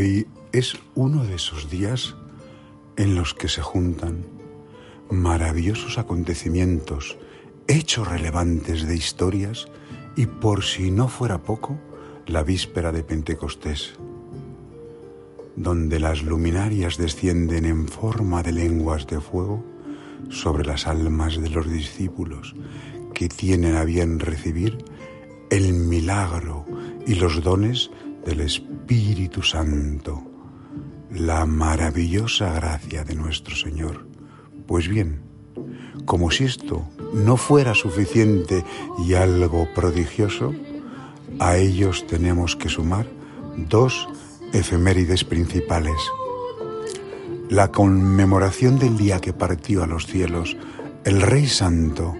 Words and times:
Hoy 0.00 0.26
es 0.52 0.78
uno 0.94 1.24
de 1.24 1.34
esos 1.34 1.68
días 1.68 2.16
en 2.96 3.14
los 3.16 3.34
que 3.34 3.50
se 3.50 3.60
juntan 3.60 4.24
maravillosos 5.10 5.98
acontecimientos, 5.98 7.18
hechos 7.68 8.08
relevantes 8.08 8.86
de 8.86 8.96
historias 8.96 9.66
y 10.16 10.24
por 10.24 10.64
si 10.64 10.90
no 10.90 11.06
fuera 11.08 11.42
poco, 11.42 11.78
la 12.26 12.42
víspera 12.42 12.92
de 12.92 13.04
Pentecostés, 13.04 13.92
donde 15.54 16.00
las 16.00 16.22
luminarias 16.22 16.96
descienden 16.96 17.66
en 17.66 17.86
forma 17.86 18.42
de 18.42 18.52
lenguas 18.52 19.06
de 19.06 19.20
fuego 19.20 19.62
sobre 20.30 20.64
las 20.64 20.86
almas 20.86 21.38
de 21.38 21.50
los 21.50 21.70
discípulos 21.70 22.54
que 23.12 23.28
tienen 23.28 23.76
a 23.76 23.84
bien 23.84 24.18
recibir 24.18 24.78
el 25.50 25.74
milagro 25.74 26.64
y 27.06 27.16
los 27.16 27.42
dones 27.42 27.90
del 28.24 28.40
Espíritu 28.40 29.42
Santo, 29.42 30.22
la 31.10 31.46
maravillosa 31.46 32.52
gracia 32.52 33.04
de 33.04 33.14
nuestro 33.14 33.56
Señor. 33.56 34.06
Pues 34.66 34.88
bien, 34.88 35.20
como 36.04 36.30
si 36.30 36.44
esto 36.44 36.88
no 37.12 37.36
fuera 37.36 37.74
suficiente 37.74 38.64
y 39.04 39.14
algo 39.14 39.68
prodigioso, 39.74 40.54
a 41.38 41.56
ellos 41.56 42.06
tenemos 42.06 42.56
que 42.56 42.68
sumar 42.68 43.06
dos 43.56 44.08
efemérides 44.52 45.24
principales. 45.24 45.96
La 47.48 47.72
conmemoración 47.72 48.78
del 48.78 48.96
día 48.96 49.20
que 49.20 49.32
partió 49.32 49.82
a 49.82 49.86
los 49.86 50.06
cielos 50.06 50.56
el 51.04 51.22
Rey 51.22 51.46
Santo, 51.46 52.14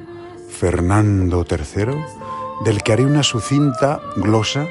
Fernando 0.49 1.47
III, 1.49 1.95
del 2.65 2.83
que 2.83 2.93
haré 2.93 3.05
una 3.05 3.23
sucinta 3.23 4.01
glosa 4.17 4.69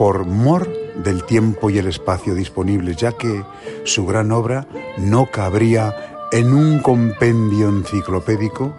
por 0.00 0.24
mor 0.24 0.66
del 1.04 1.24
tiempo 1.24 1.68
y 1.68 1.76
el 1.76 1.86
espacio 1.86 2.34
disponibles, 2.34 2.96
ya 2.96 3.12
que 3.12 3.44
su 3.84 4.06
gran 4.06 4.32
obra 4.32 4.66
no 4.96 5.26
cabría 5.26 5.94
en 6.32 6.54
un 6.54 6.78
compendio 6.78 7.68
enciclopédico 7.68 8.74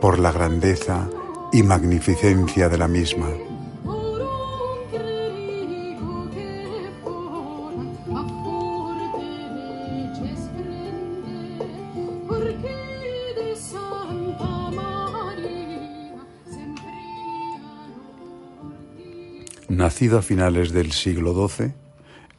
por 0.00 0.18
la 0.18 0.32
grandeza 0.32 1.08
y 1.52 1.62
magnificencia 1.62 2.68
de 2.68 2.78
la 2.78 2.88
misma. 2.88 3.28
Nacido 19.68 20.18
a 20.18 20.22
finales 20.22 20.72
del 20.72 20.92
siglo 20.92 21.48
XII, 21.48 21.72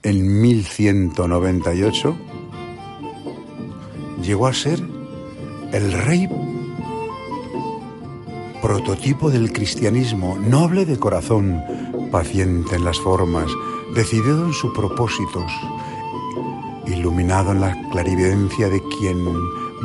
en 0.04 0.42
1198, 0.42 2.18
llegó 4.22 4.48
a 4.48 4.54
ser 4.54 4.80
el 5.72 5.92
rey 5.92 6.30
prototipo 8.62 9.30
del 9.30 9.52
cristianismo, 9.52 10.38
noble 10.38 10.86
de 10.86 10.98
corazón, 10.98 11.64
paciente 12.12 12.76
en 12.76 12.86
las 12.86 13.00
formas, 13.00 13.52
decidido 13.96 14.46
en 14.46 14.54
sus 14.54 14.74
propósitos, 14.74 15.52
iluminado 16.88 17.52
en 17.52 17.62
la 17.62 17.90
clarividencia 17.92 18.70
de 18.70 18.82
quien 18.98 19.18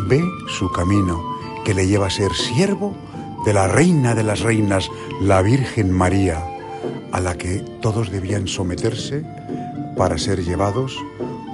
ve 0.08 0.22
su 0.48 0.70
camino, 0.70 1.22
que 1.64 1.74
le 1.74 1.86
lleva 1.86 2.06
a 2.06 2.10
ser 2.10 2.32
siervo 2.34 2.94
de 3.44 3.54
la 3.54 3.68
reina 3.68 4.14
de 4.14 4.22
las 4.22 4.40
reinas, 4.40 4.90
la 5.20 5.42
Virgen 5.42 5.92
María 5.92 6.49
a 7.12 7.20
la 7.20 7.36
que 7.36 7.64
todos 7.80 8.10
debían 8.10 8.46
someterse 8.46 9.24
para 9.96 10.18
ser 10.18 10.44
llevados 10.44 10.96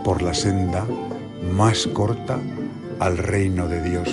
por 0.04 0.22
la 0.22 0.34
senda 0.34 0.86
más 1.52 1.86
corta 1.86 2.38
al 2.98 3.18
reino 3.18 3.68
de 3.68 3.82
Dios. 3.82 4.08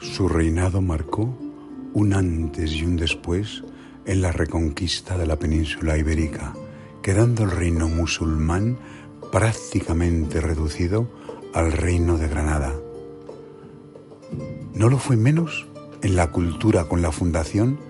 Su 0.00 0.28
reinado 0.28 0.80
marcó 0.80 1.36
un 1.92 2.14
antes 2.14 2.72
y 2.72 2.84
un 2.84 2.96
después 2.96 3.64
en 4.06 4.22
la 4.22 4.32
reconquista 4.32 5.16
de 5.16 5.26
la 5.26 5.38
península 5.38 5.98
ibérica, 5.98 6.52
quedando 7.02 7.44
el 7.44 7.50
reino 7.50 7.88
musulmán 7.88 8.78
prácticamente 9.34 10.40
reducido 10.40 11.10
al 11.54 11.72
reino 11.72 12.16
de 12.18 12.28
Granada. 12.28 12.72
No 14.74 14.88
lo 14.88 14.98
fue 14.98 15.16
menos 15.16 15.66
en 16.02 16.14
la 16.14 16.30
cultura 16.30 16.84
con 16.84 17.02
la 17.02 17.10
fundación 17.10 17.80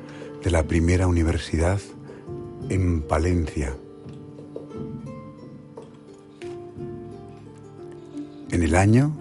de 0.43 0.51
la 0.51 0.63
primera 0.63 1.07
universidad 1.07 1.83
en 2.71 3.03
Palencia. 3.03 3.77
En 8.51 8.63
el 8.63 8.75
año 8.75 9.13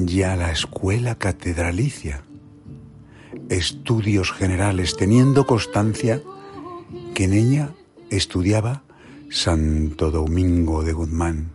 ya 0.07 0.35
la 0.35 0.51
escuela 0.51 1.15
catedralicia, 1.15 2.23
estudios 3.49 4.31
generales, 4.31 4.95
teniendo 4.97 5.45
constancia 5.45 6.21
que 7.13 7.25
en 7.25 7.33
ella 7.33 7.75
estudiaba 8.09 8.81
Santo 9.29 10.09
Domingo 10.11 10.83
de 10.83 10.93
Guzmán. 10.93 11.51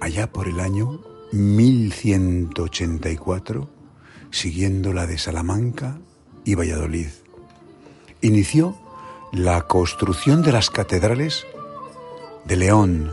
Allá 0.00 0.30
por 0.32 0.46
el 0.48 0.60
año 0.60 1.00
1184, 1.32 3.70
siguiendo 4.30 4.92
la 4.92 5.06
de 5.06 5.16
Salamanca 5.18 5.98
y 6.44 6.54
Valladolid, 6.54 7.08
inició 8.20 8.76
la 9.32 9.62
construcción 9.62 10.42
de 10.42 10.52
las 10.52 10.70
catedrales 10.70 11.46
de 12.44 12.56
León, 12.56 13.12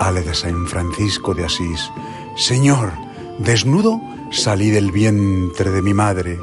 a 0.00 0.10
la 0.10 0.22
de 0.22 0.34
San 0.34 0.66
Francisco 0.66 1.34
de 1.34 1.44
Asís. 1.44 1.90
Señor, 2.36 2.92
desnudo 3.38 4.00
salí 4.32 4.70
del 4.70 4.90
vientre 4.90 5.70
de 5.70 5.82
mi 5.82 5.94
madre, 5.94 6.38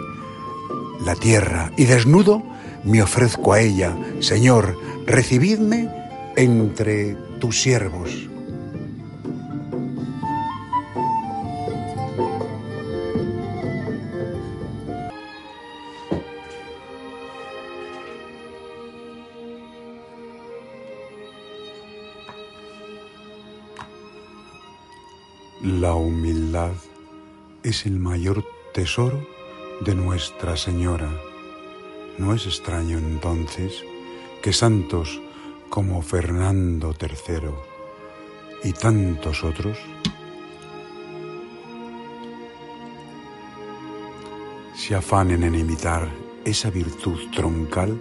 la 1.05 1.15
tierra, 1.15 1.71
y 1.77 1.85
desnudo 1.85 2.43
me 2.83 3.01
ofrezco 3.01 3.53
a 3.53 3.59
ella. 3.59 3.97
Señor, 4.19 4.77
recibidme 5.05 5.89
entre 6.35 7.15
tus 7.39 7.61
siervos. 7.61 8.30
Es 27.71 27.85
el 27.85 27.99
mayor 27.99 28.43
tesoro 28.73 29.25
de 29.79 29.95
Nuestra 29.95 30.57
Señora. 30.57 31.09
No 32.17 32.33
es 32.33 32.45
extraño 32.45 32.97
entonces 32.97 33.85
que 34.41 34.51
santos 34.51 35.21
como 35.69 36.01
Fernando 36.01 36.93
III 36.99 37.51
y 38.65 38.73
tantos 38.73 39.45
otros 39.45 39.77
se 44.75 44.93
afanen 44.93 45.43
en 45.43 45.55
imitar 45.55 46.09
esa 46.43 46.69
virtud 46.71 47.19
troncal 47.33 47.97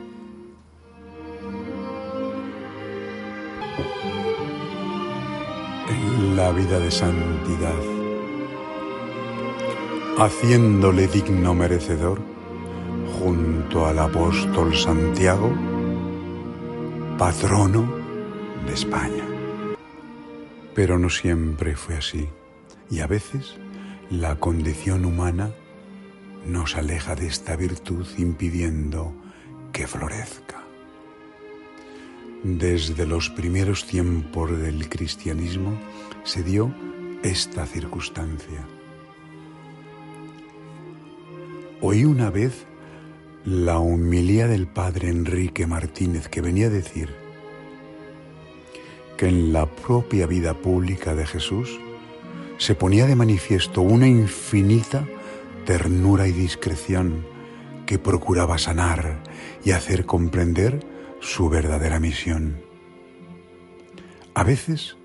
en 5.89 6.37
la 6.37 6.51
vida 6.51 6.81
de 6.81 6.91
santidad, 6.91 8.00
haciéndole 10.19 11.07
digno 11.07 11.55
merecedor 11.55 12.21
junto 13.19 13.87
al 13.87 13.99
apóstol 13.99 14.77
Santiago, 14.77 15.53
patrono 17.19 17.91
de 18.67 18.75
España. 18.75 19.25
Pero 20.75 20.99
no 20.99 21.11
siempre 21.11 21.77
fue 21.77 21.97
así 21.97 22.29
y 22.91 23.01
a 23.01 23.07
veces 23.07 23.57
la 24.11 24.37
condición 24.37 25.05
humana 25.05 25.53
nos 26.47 26.77
aleja 26.77 27.15
de 27.15 27.27
esta 27.27 27.57
virtud 27.57 28.07
impidiendo 28.19 29.13
que 29.73 29.87
florezca. 29.87 30.63
Desde 32.43 33.07
los 33.07 33.29
primeros 33.31 33.87
tiempos 33.87 34.51
del 34.59 34.89
cristianismo 34.89 35.79
se 36.25 36.43
dio 36.43 36.75
esta 37.23 37.67
circunstancia. 37.67 38.67
Oí 41.83 42.05
una 42.05 42.31
vez 42.31 42.67
la 43.45 43.79
humilía 43.79 44.47
del 44.47 44.67
padre 44.67 45.09
Enrique 45.09 45.67
Martínez 45.67 46.29
que 46.29 46.43
venía 46.43 46.67
a 46.67 46.71
decir 46.71 47.09
que 49.17 49.29
en 49.29 49.55
la 49.55 49.65
propia 49.65 50.27
vida 50.27 50.53
pública 50.55 51.15
de 51.15 51.27
Jesús 51.27 51.81
se 52.59 52.75
ponía 52.75 53.07
de 53.07 53.17
manifiesto 53.17 53.81
una 53.81 54.07
infinita 54.07 55.07
ternura 55.65 56.29
y 56.29 56.33
discreción 56.33 57.25
que 57.87 57.99
procuraba 57.99 58.59
sanar 58.59 59.23
y 59.65 59.71
hacer 59.71 60.05
comprender 60.05 60.81
su 61.21 61.49
verdadera 61.49 61.99
misión. 61.99 62.61
A 64.35 64.45
veces 64.45 64.99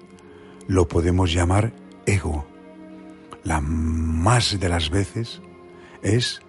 lo 0.67 0.89
podemos 0.89 1.33
llamar 1.33 1.71
ego. 2.05 2.45
La 3.43 3.61
más 3.61 4.59
de 4.59 4.67
las 4.67 4.89
veces 4.89 5.41
es 6.01 6.41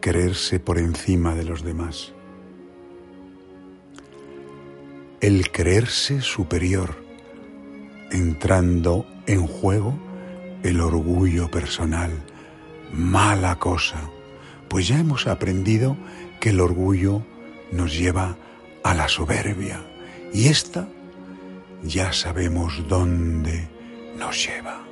creerse 0.00 0.60
por 0.60 0.78
encima 0.78 1.34
de 1.34 1.44
los 1.44 1.62
demás. 1.62 2.12
El 5.20 5.50
creerse 5.50 6.20
superior, 6.20 6.96
entrando 8.10 9.06
en 9.26 9.46
juego 9.46 9.98
el 10.62 10.80
orgullo 10.80 11.50
personal, 11.50 12.12
mala 12.92 13.58
cosa, 13.58 14.10
pues 14.68 14.88
ya 14.88 14.98
hemos 14.98 15.26
aprendido 15.26 15.96
que 16.40 16.50
el 16.50 16.60
orgullo 16.60 17.22
nos 17.72 17.98
lleva 17.98 18.36
a 18.84 18.94
la 18.94 19.08
soberbia 19.08 19.80
y 20.32 20.48
esta 20.48 20.88
ya 21.82 22.12
sabemos 22.12 22.86
dónde 22.88 23.68
nos 24.18 24.46
lleva. 24.46 24.84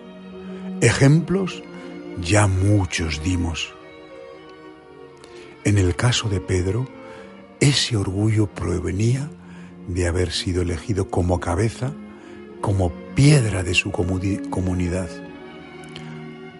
Ejemplos 0.80 1.62
ya 2.20 2.46
muchos 2.46 3.22
dimos. 3.22 3.75
En 5.66 5.78
el 5.78 5.96
caso 5.96 6.28
de 6.28 6.40
Pedro, 6.40 6.86
ese 7.58 7.96
orgullo 7.96 8.46
provenía 8.46 9.28
de 9.88 10.06
haber 10.06 10.30
sido 10.30 10.62
elegido 10.62 11.10
como 11.10 11.40
cabeza, 11.40 11.92
como 12.60 12.92
piedra 13.16 13.64
de 13.64 13.74
su 13.74 13.90
comunidad. 13.90 15.08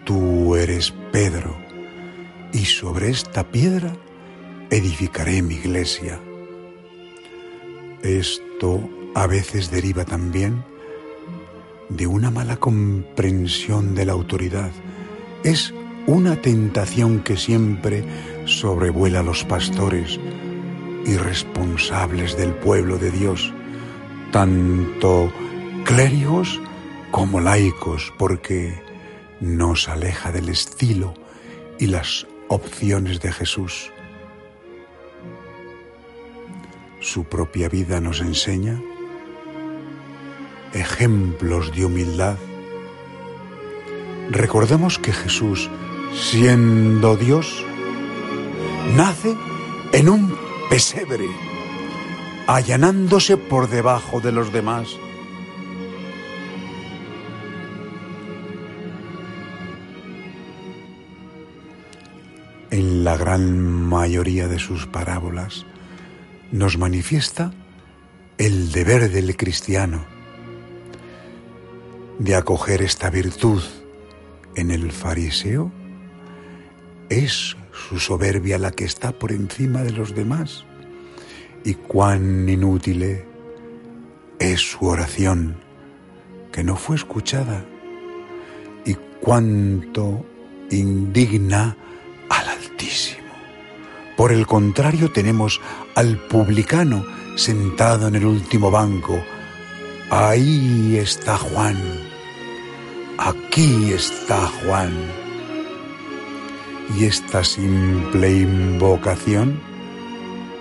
Tú 0.03 0.57
eres 0.57 0.93
Pedro, 1.13 1.55
y 2.51 2.65
sobre 2.65 3.09
esta 3.09 3.49
piedra 3.49 3.95
edificaré 4.71 5.41
mi 5.41 5.55
iglesia. 5.55 6.19
Esto 8.03 8.89
a 9.15 9.25
veces 9.25 9.71
deriva 9.71 10.03
también 10.03 10.65
de 11.87 12.07
una 12.07 12.29
mala 12.29 12.57
comprensión 12.57 13.95
de 13.95 14.03
la 14.03 14.11
autoridad. 14.11 14.71
Es 15.45 15.73
una 16.07 16.41
tentación 16.41 17.23
que 17.23 17.37
siempre 17.37 18.03
sobrevuela 18.47 19.19
a 19.19 19.23
los 19.23 19.43
pastores 19.43 20.19
y 21.05 21.17
responsables 21.17 22.35
del 22.37 22.53
pueblo 22.53 22.97
de 22.97 23.11
Dios, 23.11 23.53
tanto 24.31 25.31
clérigos 25.83 26.59
como 27.11 27.39
laicos, 27.39 28.13
porque 28.17 28.81
nos 29.39 29.87
aleja 29.87 30.31
del 30.31 30.49
estilo 30.49 31.13
y 31.79 31.87
las 31.87 32.25
opciones 32.47 33.19
de 33.21 33.31
Jesús. 33.31 33.91
Su 36.99 37.25
propia 37.25 37.69
vida 37.69 38.01
nos 38.01 38.21
enseña 38.21 38.81
ejemplos 40.73 41.75
de 41.75 41.85
humildad. 41.85 42.37
Recordemos 44.29 44.99
que 44.99 45.13
Jesús, 45.13 45.69
siendo 46.13 47.15
Dios, 47.15 47.63
nace 48.95 49.35
en 49.93 50.09
un 50.09 50.37
pesebre, 50.69 51.27
allanándose 52.47 53.37
por 53.37 53.69
debajo 53.69 54.19
de 54.19 54.31
los 54.31 54.51
demás 54.51 54.97
en 62.71 63.03
la 63.03 63.17
gran 63.17 63.59
mayoría 63.59 64.47
de 64.47 64.59
sus 64.59 64.85
parábolas, 64.85 65.65
nos 66.51 66.77
manifiesta 66.77 67.51
el 68.37 68.71
deber 68.71 69.09
del 69.11 69.35
cristiano 69.35 70.05
de 72.19 72.35
acoger 72.35 72.81
esta 72.81 73.09
virtud 73.09 73.63
en 74.55 74.71
el 74.71 74.91
fariseo. 74.91 75.71
Es 77.09 77.55
su 77.89 77.99
soberbia 77.99 78.57
la 78.57 78.71
que 78.71 78.85
está 78.85 79.11
por 79.11 79.31
encima 79.31 79.83
de 79.83 79.91
los 79.91 80.15
demás 80.15 80.65
y 81.63 81.75
cuán 81.75 82.47
inútil 82.49 83.23
es 84.39 84.59
su 84.59 84.85
oración 84.85 85.57
que 86.51 86.63
no 86.63 86.75
fue 86.75 86.95
escuchada 86.95 87.65
y 88.85 88.95
cuánto 89.21 90.25
indigna 90.69 91.77
por 94.17 94.31
el 94.31 94.47
contrario, 94.47 95.11
tenemos 95.11 95.61
al 95.93 96.17
publicano 96.17 97.05
sentado 97.35 98.07
en 98.07 98.15
el 98.15 98.25
último 98.25 98.71
banco. 98.71 99.23
Ahí 100.09 100.97
está 100.97 101.37
Juan. 101.37 101.77
Aquí 103.19 103.93
está 103.93 104.47
Juan. 104.47 105.26
Y 106.97 107.05
esta 107.05 107.43
simple 107.43 108.31
invocación 108.39 109.61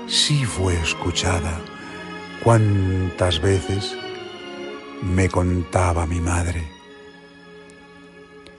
sí 0.06 0.44
fue 0.44 0.74
escuchada. 0.74 1.58
¿Cuántas 2.44 3.40
veces 3.40 3.96
me 5.02 5.30
contaba 5.30 6.04
mi 6.06 6.20
madre? 6.20 6.68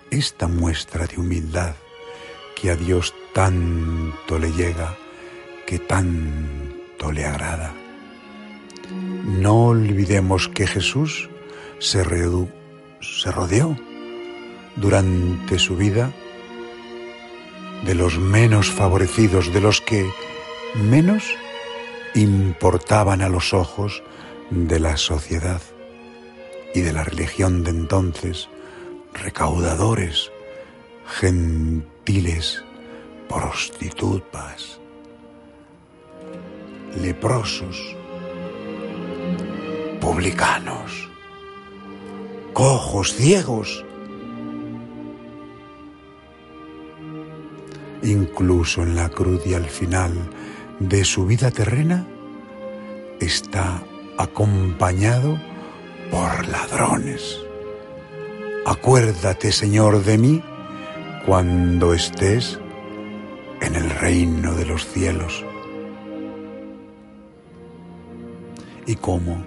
Esta 0.10 0.48
muestra 0.48 1.06
de 1.06 1.20
humildad 1.20 1.76
que 2.60 2.72
a 2.72 2.76
Dios 2.76 3.14
tanto 3.32 4.40
le 4.40 4.52
llega, 4.54 4.98
que 5.68 5.78
tanto 5.78 7.12
le 7.12 7.26
agrada. 7.26 7.76
No 9.24 9.68
olvidemos 9.68 10.48
que 10.48 10.66
Jesús 10.66 11.30
se, 11.78 12.04
se 13.02 13.32
rodeó 13.32 13.78
durante 14.78 15.60
su 15.60 15.76
vida 15.76 16.12
de 17.84 17.96
los 17.96 18.18
menos 18.20 18.72
favorecidos, 18.72 19.54
de 19.54 19.62
los 19.62 19.82
que 19.82 20.10
menos 20.76 21.24
importaban 22.16 23.22
a 23.22 23.30
los 23.30 23.54
ojos 23.54 24.04
de 24.50 24.80
la 24.80 24.98
sociedad 24.98 25.62
y 26.74 26.82
de 26.82 26.94
la 26.94 27.04
religión 27.04 27.64
de 27.64 27.72
entonces, 27.72 28.50
recaudadores, 29.14 30.32
gentiles, 31.06 32.64
prostitutas, 33.28 34.80
leprosos, 37.02 37.96
publicanos, 40.00 41.10
cojos, 42.54 43.14
ciegos. 43.14 43.86
incluso 48.08 48.84
en 48.84 48.96
la 48.96 49.10
cruz 49.10 49.46
y 49.46 49.54
al 49.54 49.66
final 49.66 50.14
de 50.80 51.04
su 51.04 51.26
vida 51.26 51.52
terrena, 51.52 52.08
está 53.20 53.84
acompañado 54.18 55.38
por 56.12 56.48
ladrones. 56.48 57.40
Acuérdate, 58.66 59.52
Señor, 59.52 60.04
de 60.04 60.18
mí 60.18 60.42
cuando 61.26 61.94
estés 61.94 62.60
en 63.62 63.76
el 63.76 63.90
reino 63.90 64.54
de 64.54 64.66
los 64.66 64.88
cielos. 64.88 65.44
Y 68.86 68.96
cómo 68.96 69.44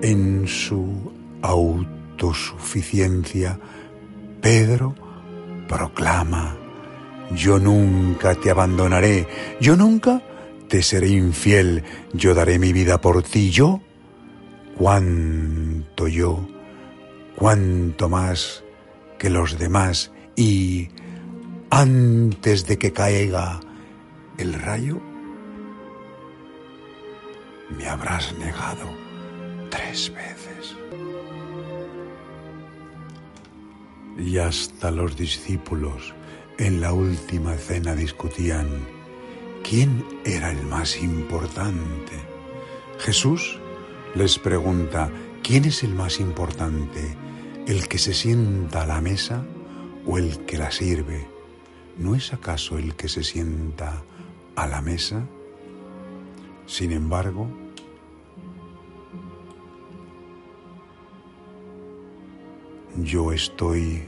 en 0.00 0.46
su 0.46 1.12
autosuficiencia 1.42 3.58
Pedro 4.40 4.94
proclama 5.68 6.56
yo 7.32 7.58
nunca 7.58 8.34
te 8.34 8.50
abandonaré, 8.50 9.26
yo 9.60 9.76
nunca 9.76 10.22
te 10.68 10.82
seré 10.82 11.08
infiel, 11.08 11.82
yo 12.12 12.34
daré 12.34 12.58
mi 12.58 12.72
vida 12.72 13.00
por 13.00 13.22
ti, 13.22 13.50
yo, 13.50 13.80
cuánto 14.76 16.08
yo, 16.08 16.46
cuánto 17.36 18.08
más 18.08 18.64
que 19.18 19.30
los 19.30 19.58
demás, 19.58 20.12
y 20.36 20.88
antes 21.70 22.66
de 22.66 22.78
que 22.78 22.92
caiga 22.92 23.60
el 24.38 24.54
rayo, 24.54 25.00
me 27.76 27.88
habrás 27.88 28.34
negado 28.38 28.88
tres 29.70 30.12
veces. 30.14 30.76
Y 34.18 34.38
hasta 34.38 34.90
los 34.90 35.16
discípulos 35.16 36.14
en 36.58 36.80
la 36.80 36.92
última 36.92 37.56
cena 37.56 37.94
discutían 37.94 38.68
quién 39.68 40.04
era 40.24 40.50
el 40.50 40.62
más 40.66 41.02
importante. 41.02 42.12
Jesús 42.98 43.58
les 44.14 44.38
pregunta, 44.38 45.10
¿quién 45.42 45.64
es 45.64 45.82
el 45.82 45.94
más 45.94 46.20
importante? 46.20 47.16
¿El 47.66 47.88
que 47.88 47.98
se 47.98 48.14
sienta 48.14 48.82
a 48.82 48.86
la 48.86 49.00
mesa 49.00 49.44
o 50.06 50.18
el 50.18 50.44
que 50.44 50.58
la 50.58 50.70
sirve? 50.70 51.26
¿No 51.98 52.14
es 52.14 52.32
acaso 52.32 52.78
el 52.78 52.94
que 52.94 53.08
se 53.08 53.24
sienta 53.24 54.02
a 54.54 54.66
la 54.68 54.80
mesa? 54.80 55.26
Sin 56.66 56.92
embargo, 56.92 57.48
yo 62.96 63.32
estoy 63.32 64.04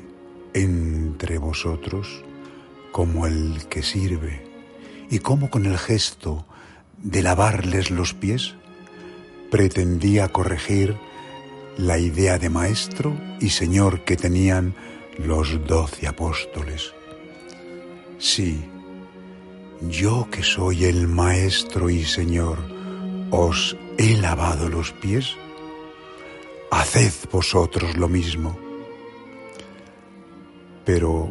entre 0.55 1.39
vosotros 1.39 2.25
como 2.97 3.27
el 3.27 3.67
que 3.69 3.83
sirve 3.83 4.43
y 5.11 5.19
como 5.19 5.51
con 5.51 5.67
el 5.67 5.77
gesto 5.77 6.47
de 6.97 7.23
lavarles 7.23 7.91
los 7.91 8.15
pies 8.15 8.55
pretendía 9.51 10.29
corregir 10.29 10.97
la 11.77 11.99
idea 11.99 12.39
de 12.39 12.49
maestro 12.49 13.15
y 13.39 13.51
señor 13.51 14.05
que 14.05 14.17
tenían 14.17 14.75
los 15.19 15.63
doce 15.67 16.07
apóstoles. 16.07 16.95
Sí, 18.19 18.65
yo 19.91 20.29
que 20.31 20.43
soy 20.43 20.87
el 20.87 21.07
maestro 21.07 21.91
y 21.91 22.03
señor, 22.03 22.57
os 23.31 23.77
he 23.99 24.17
lavado 24.17 24.71
los 24.71 24.93
pies, 24.93 25.37
haced 26.71 27.13
vosotros 27.31 27.95
lo 27.99 28.09
mismo. 28.09 28.59
Pero 30.87 31.31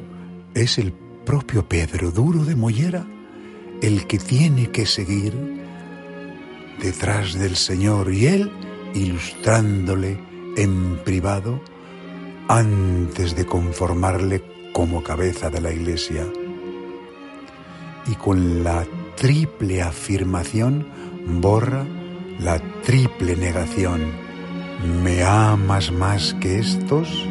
es 0.53 0.77
el 0.77 0.93
propio 1.25 1.67
Pedro 1.67 2.11
duro 2.11 2.45
de 2.45 2.55
mollera 2.55 3.05
el 3.81 4.07
que 4.07 4.17
tiene 4.19 4.71
que 4.71 4.85
seguir 4.85 5.33
detrás 6.81 7.33
del 7.33 7.55
Señor 7.55 8.13
y 8.13 8.27
él 8.27 8.51
ilustrándole 8.93 10.17
en 10.55 10.97
privado 11.03 11.59
antes 12.47 13.35
de 13.35 13.45
conformarle 13.45 14.43
como 14.71 15.03
cabeza 15.03 15.49
de 15.49 15.61
la 15.61 15.73
iglesia. 15.73 16.25
Y 18.07 18.15
con 18.15 18.63
la 18.63 18.85
triple 19.17 19.81
afirmación 19.81 20.87
borra 21.41 21.85
la 22.39 22.59
triple 22.83 23.35
negación. 23.35 24.01
¿Me 25.03 25.23
amas 25.23 25.91
más 25.91 26.35
que 26.35 26.59
estos? 26.59 27.27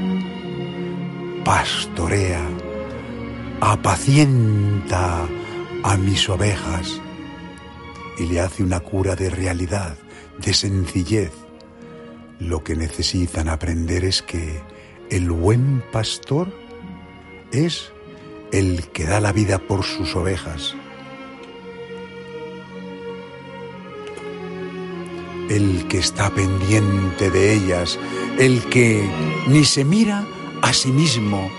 pastorea, 1.45 2.41
apacienta 3.73 5.27
a 5.83 5.97
mis 5.97 6.29
ovejas 6.29 7.01
y 8.19 8.27
le 8.27 8.41
hace 8.41 8.63
una 8.63 8.81
cura 8.81 9.17
de 9.17 9.31
realidad, 9.31 9.97
de 10.39 10.53
sencillez. 10.53 11.33
Lo 12.39 12.63
que 12.63 12.77
necesitan 12.77 13.49
aprender 13.49 14.05
es 14.05 14.21
que 14.21 14.61
el 15.09 15.31
buen 15.31 15.83
pastor 15.93 16.55
es 17.53 17.91
el 18.53 18.87
que 18.89 19.05
da 19.05 19.19
la 19.19 19.33
vida 19.33 19.59
por 19.59 19.83
sus 19.83 20.15
ovejas. 20.15 20.75
El 25.49 25.89
que 25.89 25.99
está 25.99 26.29
pendiente 26.29 27.31
de 27.31 27.55
ellas, 27.55 27.99
el 28.39 28.63
que 28.65 29.09
ni 29.49 29.65
se 29.65 29.87
mira 29.87 30.27
a 30.61 30.75
sí 30.75 30.91
mismo, 30.91 31.51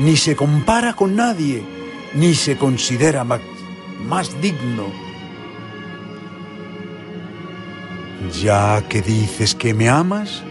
ni 0.00 0.16
se 0.16 0.34
compara 0.34 0.94
con 0.94 1.14
nadie, 1.14 1.62
ni 2.14 2.34
se 2.34 2.56
considera 2.56 3.22
más, 3.22 4.40
digno. 4.40 4.86
Ya 8.42 8.82
que 8.88 9.02
dices 9.02 9.54
que 9.54 9.74
me 9.74 9.90
amas, 9.90 10.42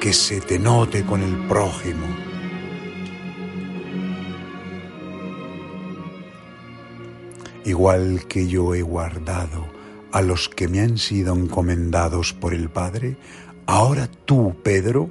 que 0.00 0.12
se 0.12 0.40
te 0.40 0.60
note 0.60 1.04
con 1.04 1.20
el 1.20 1.34
prójimo. 1.48 2.06
Igual 7.64 8.26
que 8.28 8.46
yo 8.46 8.74
he 8.74 8.82
guardado 8.82 9.66
a 10.12 10.22
los 10.22 10.48
que 10.48 10.68
me 10.68 10.80
han 10.80 10.98
sido 10.98 11.34
encomendados 11.34 12.32
por 12.32 12.54
el 12.54 12.68
Padre, 12.68 13.16
ahora 13.66 14.08
tú, 14.26 14.54
Pedro, 14.62 15.10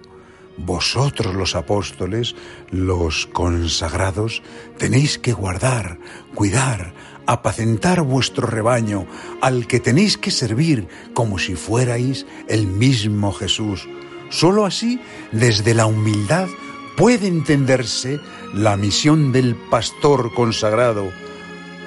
vosotros 0.57 1.33
los 1.35 1.55
apóstoles, 1.55 2.35
los 2.69 3.27
consagrados, 3.27 4.41
tenéis 4.77 5.17
que 5.17 5.33
guardar, 5.33 5.97
cuidar, 6.35 6.93
apacentar 7.25 8.01
vuestro 8.01 8.47
rebaño, 8.47 9.07
al 9.41 9.67
que 9.67 9.79
tenéis 9.79 10.17
que 10.17 10.31
servir 10.31 10.87
como 11.13 11.39
si 11.39 11.55
fuerais 11.55 12.25
el 12.47 12.67
mismo 12.67 13.31
Jesús. 13.31 13.87
Solo 14.29 14.65
así, 14.65 15.01
desde 15.31 15.73
la 15.73 15.85
humildad, 15.85 16.47
puede 16.95 17.27
entenderse 17.27 18.19
la 18.53 18.77
misión 18.77 19.31
del 19.31 19.55
pastor 19.55 20.33
consagrado. 20.33 21.11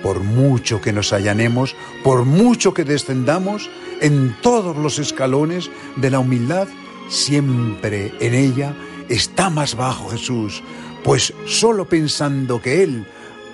Por 0.03 0.21
mucho 0.21 0.81
que 0.81 0.93
nos 0.93 1.13
allanemos, 1.13 1.75
por 2.03 2.25
mucho 2.25 2.75
que 2.75 2.85
descendamos 2.85 3.71
en 4.01 4.37
todos 4.43 4.77
los 4.77 4.99
escalones 4.99 5.71
de 5.97 6.11
la 6.11 6.19
humildad, 6.19 6.69
siempre 7.09 8.13
en 8.21 8.35
ella 8.35 8.75
está 9.09 9.51
más 9.51 9.75
bajo 9.77 10.09
Jesús, 10.11 10.63
pues 11.03 11.35
solo 11.47 11.89
pensando 11.89 12.61
que 12.61 12.83
Él, 12.83 13.07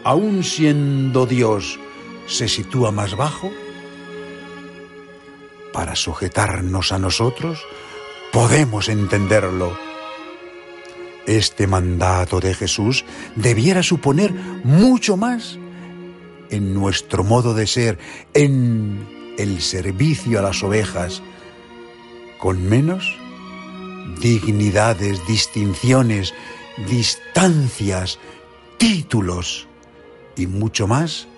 aun 0.05 0.45
siendo 0.45 1.27
Dios, 1.27 1.79
se 2.27 2.49
sitúa 2.49 2.93
más 2.93 3.17
bajo, 3.17 3.51
para 5.73 5.97
sujetarnos 5.97 6.93
a 6.93 6.99
nosotros, 6.99 7.65
podemos 8.33 8.89
entenderlo. 8.89 9.77
Este 11.27 11.67
mandato 11.67 12.41
de 12.41 12.55
Jesús 12.55 13.05
debiera 13.37 13.83
suponer 13.83 14.33
mucho 14.33 15.17
más 15.17 15.59
en 16.51 16.75
nuestro 16.75 17.23
modo 17.23 17.55
de 17.55 17.67
ser, 17.67 17.99
en 18.35 19.07
el 19.39 19.61
servicio 19.63 20.39
a 20.39 20.43
las 20.43 20.63
ovejas, 20.63 21.23
con 22.39 22.69
menos 22.69 23.17
dignidades, 24.21 25.27
distinciones, 25.27 26.35
distancias, 26.89 28.19
títulos 28.79 29.69
y 30.37 30.47
mucho 30.47 30.87
más, 30.87 31.29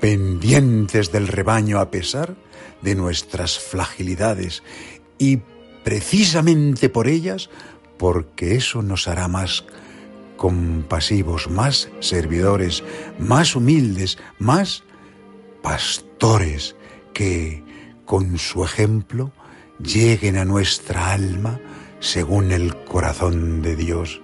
pendientes 0.00 1.12
del 1.12 1.28
rebaño 1.28 1.78
a 1.78 1.90
pesar 1.90 2.34
de 2.82 2.94
nuestras 2.94 3.58
fragilidades 3.58 4.62
y 5.18 5.38
precisamente 5.84 6.88
por 6.88 7.08
ellas, 7.08 7.48
porque 7.98 8.56
eso 8.56 8.82
nos 8.82 9.08
hará 9.08 9.28
más 9.28 9.64
compasivos, 10.36 11.48
más 11.48 11.88
servidores, 12.00 12.82
más 13.18 13.54
humildes, 13.54 14.18
más 14.38 14.82
pastores 15.62 16.76
que 17.12 17.62
con 18.04 18.38
su 18.38 18.64
ejemplo 18.64 19.32
lleguen 19.82 20.36
a 20.36 20.44
nuestra 20.44 21.12
alma 21.12 21.58
según 22.04 22.52
el 22.52 22.76
corazón 22.84 23.62
de 23.62 23.76
Dios. 23.76 24.20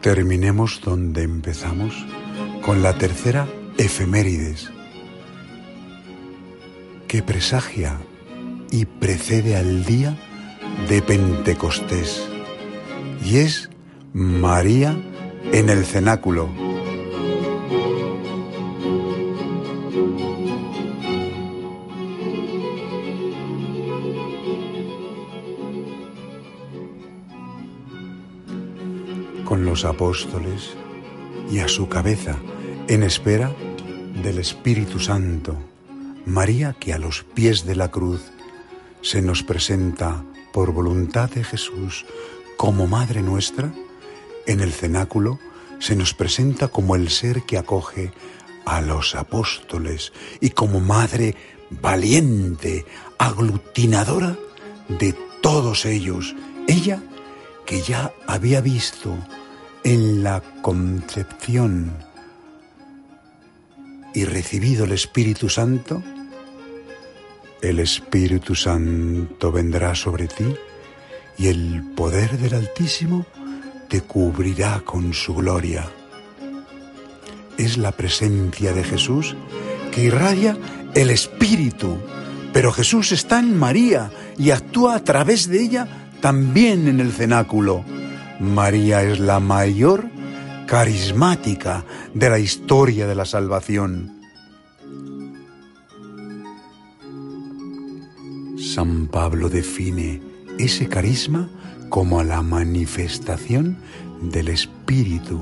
Terminemos 0.00 0.80
donde 0.82 1.22
empezamos 1.22 1.94
con 2.62 2.82
la 2.82 2.96
tercera 2.96 3.46
efemérides, 3.76 4.70
que 7.06 7.22
presagia 7.22 7.98
y 8.70 8.86
precede 8.86 9.56
al 9.56 9.84
día 9.84 10.16
de 10.88 11.02
Pentecostés 11.02 12.26
y 13.22 13.36
es 13.38 13.69
María 14.12 15.00
en 15.52 15.68
el 15.68 15.84
cenáculo. 15.84 16.48
Con 29.44 29.64
los 29.64 29.84
apóstoles 29.84 30.70
y 31.52 31.60
a 31.60 31.68
su 31.68 31.88
cabeza 31.88 32.36
en 32.88 33.04
espera 33.04 33.54
del 34.24 34.38
Espíritu 34.38 34.98
Santo. 34.98 35.56
María 36.26 36.74
que 36.80 36.92
a 36.92 36.98
los 36.98 37.22
pies 37.22 37.64
de 37.64 37.76
la 37.76 37.92
cruz 37.92 38.22
se 39.02 39.22
nos 39.22 39.44
presenta 39.44 40.24
por 40.52 40.72
voluntad 40.72 41.30
de 41.30 41.44
Jesús 41.44 42.06
como 42.56 42.88
Madre 42.88 43.22
nuestra, 43.22 43.72
en 44.46 44.60
el 44.60 44.72
cenáculo 44.72 45.38
se 45.78 45.96
nos 45.96 46.14
presenta 46.14 46.68
como 46.68 46.94
el 46.94 47.10
ser 47.10 47.42
que 47.42 47.58
acoge 47.58 48.12
a 48.66 48.80
los 48.80 49.14
apóstoles 49.14 50.12
y 50.40 50.50
como 50.50 50.80
Madre 50.80 51.34
valiente, 51.70 52.84
aglutinadora 53.18 54.36
de 54.88 55.14
todos 55.40 55.86
ellos. 55.86 56.34
Ella 56.66 57.02
que 57.66 57.80
ya 57.80 58.12
había 58.26 58.60
visto 58.60 59.16
en 59.84 60.22
la 60.22 60.42
concepción 60.62 61.96
y 64.12 64.24
recibido 64.24 64.84
el 64.84 64.92
Espíritu 64.92 65.48
Santo, 65.48 66.02
el 67.62 67.78
Espíritu 67.78 68.54
Santo 68.54 69.52
vendrá 69.52 69.94
sobre 69.94 70.26
ti 70.26 70.54
y 71.38 71.48
el 71.48 71.82
poder 71.94 72.38
del 72.38 72.54
Altísimo 72.54 73.24
te 73.90 74.02
cubrirá 74.02 74.82
con 74.84 75.12
su 75.12 75.34
gloria. 75.34 75.84
Es 77.58 77.76
la 77.76 77.90
presencia 77.90 78.72
de 78.72 78.84
Jesús 78.84 79.36
que 79.90 80.04
irradia 80.04 80.56
el 80.94 81.10
Espíritu, 81.10 81.98
pero 82.52 82.70
Jesús 82.72 83.10
está 83.10 83.40
en 83.40 83.58
María 83.58 84.12
y 84.38 84.52
actúa 84.52 84.94
a 84.94 85.04
través 85.04 85.48
de 85.48 85.60
ella 85.60 86.08
también 86.20 86.86
en 86.86 87.00
el 87.00 87.12
cenáculo. 87.12 87.84
María 88.38 89.02
es 89.02 89.18
la 89.18 89.40
mayor 89.40 90.08
carismática 90.66 91.84
de 92.14 92.30
la 92.30 92.38
historia 92.38 93.08
de 93.08 93.14
la 93.16 93.24
salvación. 93.24 94.20
San 98.56 99.08
Pablo 99.08 99.48
define 99.48 100.22
ese 100.58 100.88
carisma 100.88 101.50
como 101.90 102.22
la 102.22 102.40
manifestación 102.40 103.76
del 104.22 104.48
Espíritu 104.48 105.40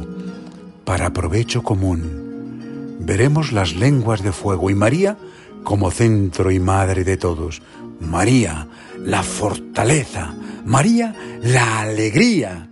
para 0.85 1.13
provecho 1.13 1.63
común. 1.63 2.99
Veremos 3.01 3.53
las 3.53 3.77
lenguas 3.77 4.23
de 4.23 4.33
fuego 4.33 4.71
y 4.71 4.75
María 4.75 5.17
como 5.63 5.91
centro 5.91 6.51
y 6.51 6.59
madre 6.59 7.05
de 7.05 7.19
todos. 7.19 7.63
María, 8.01 8.67
la 9.05 9.23
fortaleza. 9.23 10.35
María, 10.65 11.15
la 11.43 11.81
alegría. 11.81 12.71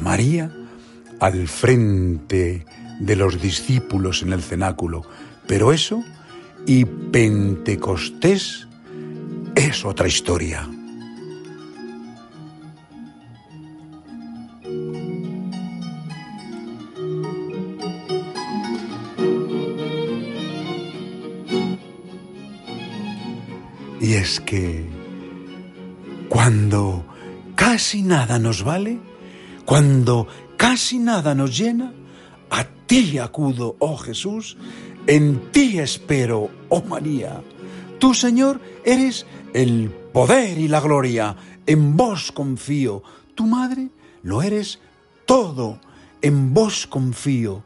María, 0.00 0.50
al 1.18 1.48
frente 1.48 2.64
de 3.00 3.16
los 3.16 3.40
discípulos 3.42 4.22
en 4.22 4.32
el 4.32 4.42
cenáculo. 4.42 5.02
Pero 5.46 5.72
eso 5.72 6.02
y 6.64 6.84
Pentecostés 6.84 8.68
es 9.56 9.84
otra 9.84 10.06
historia. 10.06 10.68
Es 24.30 24.38
que 24.38 24.86
cuando 26.28 27.04
casi 27.56 28.02
nada 28.02 28.38
nos 28.38 28.62
vale, 28.62 29.00
cuando 29.64 30.28
casi 30.56 31.00
nada 31.00 31.34
nos 31.34 31.58
llena, 31.58 31.92
a 32.48 32.62
ti 32.86 33.18
acudo, 33.18 33.74
oh 33.80 33.96
Jesús, 33.96 34.56
en 35.08 35.50
ti 35.50 35.80
espero, 35.80 36.48
oh 36.68 36.82
María. 36.82 37.42
Tú, 37.98 38.14
Señor, 38.14 38.60
eres 38.84 39.26
el 39.52 39.90
poder 40.12 40.58
y 40.58 40.68
la 40.68 40.80
gloria, 40.80 41.34
en 41.66 41.96
vos 41.96 42.30
confío. 42.30 43.02
Tu 43.34 43.46
madre 43.46 43.88
lo 44.22 44.42
eres 44.42 44.78
todo, 45.26 45.80
en 46.22 46.54
vos 46.54 46.86
confío. 46.86 47.64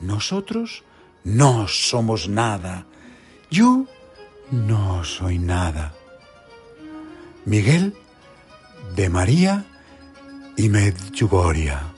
Nosotros 0.00 0.82
no 1.24 1.68
somos 1.68 2.26
nada. 2.26 2.86
Yo 3.50 3.84
no 4.50 5.04
soy 5.04 5.38
nada. 5.38 5.95
Miguel 7.46 7.94
de 8.96 9.08
María 9.08 9.64
y 10.56 10.68
Medjugorje. 10.68 11.95